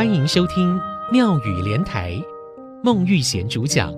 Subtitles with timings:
[0.00, 0.80] 欢迎收听
[1.12, 2.18] 妙语莲台，
[2.82, 3.92] 孟玉贤主讲。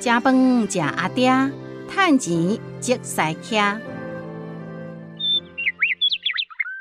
[0.00, 1.30] 吃饭吃阿爹，
[1.88, 3.80] 趁钱积塞卡。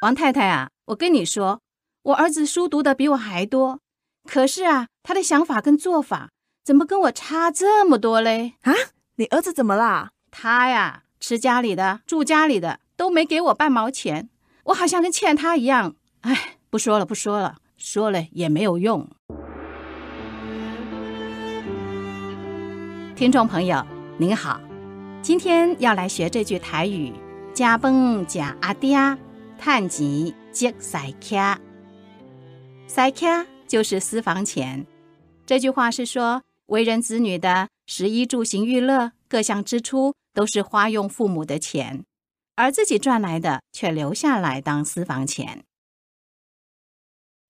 [0.02, 1.62] 王太太啊，我跟你说，
[2.02, 3.80] 我儿子书读的比我还多，
[4.28, 6.32] 可是啊，他的想法跟做法
[6.66, 8.56] 怎么跟我差这么多嘞？
[8.64, 8.74] 啊，
[9.18, 10.10] 你儿子怎么啦？
[10.32, 14.30] 他呀，吃家里的，住家里的，都没给我半毛钱，
[14.66, 15.96] 我好像跟欠他一样。
[16.22, 19.08] 哎，不说了，不说了，说了也没有用。
[23.16, 23.86] 听众朋友
[24.18, 24.62] 您好，
[25.22, 27.12] 今天要来学这句台语：
[27.54, 28.96] 吃饭吃阿爹，
[29.60, 31.60] 趁钱积塞卡。
[32.88, 34.86] 塞卡就是私房钱。
[35.46, 42.04] 这句话是说，为人子女的食衣住行娱乐各项支出都是花用父母的钱，
[42.56, 45.64] 而自己赚来的却留下来当私房钱。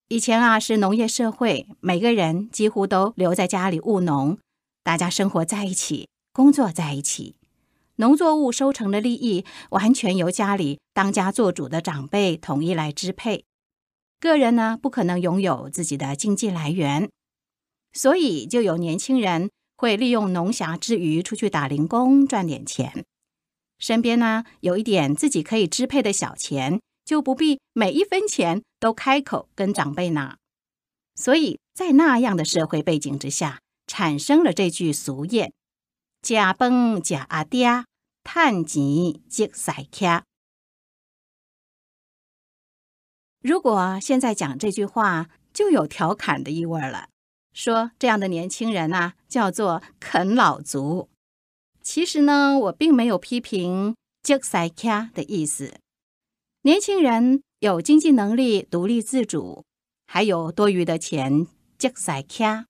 [0.07, 4.39] 以前啊，是农业社会，每个人几乎都留在家里务农。
[4.83, 7.35] 大家生活在一起，工作在一起，
[7.97, 13.45] 农作物收成的利益完全由家里当家做主的长辈统一来支配。
[14.19, 17.09] 个人呢，不可能拥有自己的经济来源，
[17.93, 23.05] 所以就有年轻人会利用农暇之余出去打零工赚点钱。
[23.77, 30.37] 身边呢，有一点自己可以支配的小钱，就不必每一分钱都开口跟长辈拿。
[31.15, 35.49] 所以在那样的社会背景之下，产生了这句俗谚
[36.21, 37.85] ：“吃饭吃阿爹，
[38.25, 40.25] 趁钱积塞卡。”
[43.41, 47.07] 如果现在讲这句话，就有调侃的意味了，
[47.59, 51.09] 说这样的年轻人啊，叫做啃老族。
[51.81, 55.73] 其实呢，我并没有批评“积塞卡”的意思。
[56.61, 59.65] 年轻人有经济能力，独立自主，
[60.07, 62.63] 还有多余的钱，积塞卡。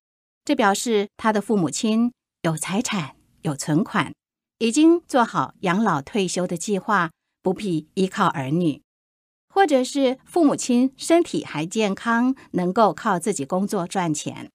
[0.44, 2.12] 这表示他的父母亲
[2.42, 4.12] 有财产、有存款，
[4.58, 7.12] 已经做好养老退休的计划，
[7.44, 8.82] 不必依靠儿女；
[9.54, 14.50] 或者是父母亲身体还健康，能够靠自己工作赚钱。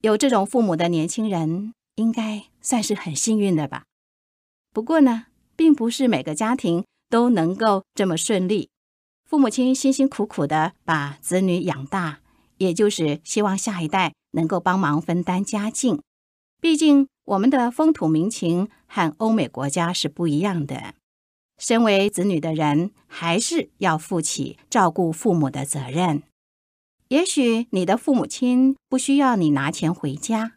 [0.00, 3.84] 有这种父母的年轻人，应该算是很幸运的吧。
[4.72, 8.70] 不过呢，并不是每个家庭都能够这么顺利。
[9.24, 12.20] 父母亲辛辛苦苦的把子女养大，
[12.58, 14.12] 也就是希望下一代。
[14.32, 16.00] 能够帮忙分担家境，
[16.60, 20.94] 毕竟我们的风土民情和欧美国家是不一样的。
[21.58, 26.22] 身为子女的人，还是要负起照顾父母的责任。
[27.10, 30.52] 也许你的父母亲不需要你拿钱回家，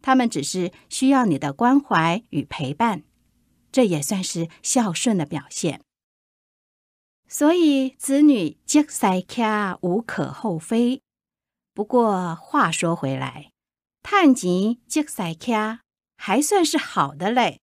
[0.00, 3.02] 他们只是需要你的关怀与陪伴，
[3.72, 5.80] 这也算是孝顺的表现。
[7.26, 11.02] 所以，子女接塞卡无可厚非。
[11.74, 13.50] 不过话说回来，
[14.04, 15.80] 趁钱积塞卡
[16.16, 17.58] 还算是好的嘞，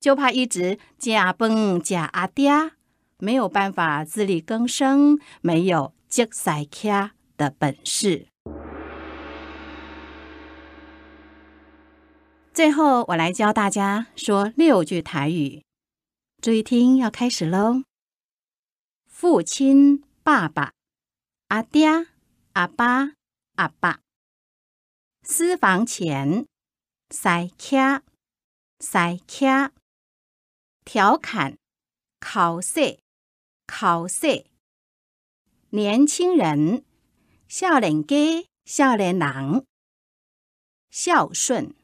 [0.00, 2.72] 就怕一直吃饭吃阿爹，
[3.18, 8.28] 没有办法自力更生，没有接塞卡的本事。
[12.52, 15.64] 最后，我来教大家说六句台语，
[16.42, 17.84] 注意听，要开始喽。
[19.06, 20.72] 父亲、爸爸、
[21.48, 21.86] 阿爹、
[22.52, 23.12] 阿爸。
[23.58, 23.98] 阿爸，
[25.24, 26.46] 私房钱，
[27.10, 28.04] 塞卡，
[28.78, 29.72] 塞卡，
[30.84, 31.56] 调侃，
[32.20, 33.00] 考试，
[33.66, 34.46] 考试，
[35.70, 36.84] 年轻人，
[37.50, 39.64] 少年家，少年郎，
[40.90, 41.74] 孝顺，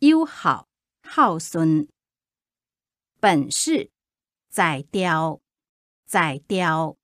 [0.00, 0.66] 友好，
[1.04, 1.86] 孝顺，
[3.20, 3.92] 本事，
[4.50, 5.40] 才调，
[6.04, 6.96] 才调。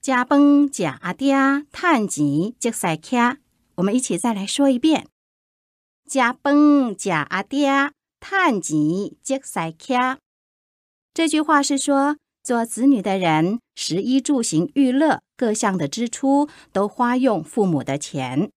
[0.00, 1.34] 吃饭吃阿爹，
[1.72, 3.38] 趁钱积塞卡。
[3.74, 5.08] 我们一起再来说一遍：
[6.08, 8.76] 吃饭吃阿爹，趁钱
[9.20, 10.20] 积塞卡。
[11.12, 18.50] 这句话是说，做子女的人，食衣住行娱乐各项的支出都花用父母的钱，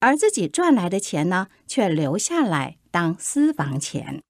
[0.00, 4.20] 而自己赚来的钱呢，却留下来当私房钱。